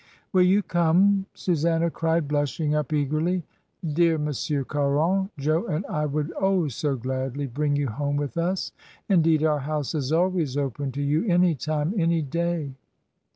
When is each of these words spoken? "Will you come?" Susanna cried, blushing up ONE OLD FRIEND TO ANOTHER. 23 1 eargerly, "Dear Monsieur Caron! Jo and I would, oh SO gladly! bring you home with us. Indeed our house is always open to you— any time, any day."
"Will 0.33 0.41
you 0.41 0.63
come?" 0.63 1.27
Susanna 1.35 1.91
cried, 1.91 2.27
blushing 2.27 2.73
up 2.73 2.91
ONE 2.91 3.01
OLD 3.01 3.09
FRIEND 3.09 3.09
TO 3.11 3.17
ANOTHER. 3.17 3.29
23 3.81 3.81
1 3.83 3.85
eargerly, 3.85 3.95
"Dear 3.95 4.17
Monsieur 4.17 4.63
Caron! 4.63 5.29
Jo 5.37 5.67
and 5.67 5.85
I 5.85 6.07
would, 6.07 6.33
oh 6.39 6.67
SO 6.69 6.95
gladly! 6.95 7.45
bring 7.45 7.75
you 7.75 7.87
home 7.87 8.15
with 8.17 8.35
us. 8.35 8.71
Indeed 9.07 9.43
our 9.43 9.59
house 9.59 9.93
is 9.93 10.11
always 10.11 10.57
open 10.57 10.91
to 10.93 11.03
you— 11.03 11.25
any 11.31 11.53
time, 11.53 11.93
any 11.99 12.23
day." 12.23 12.73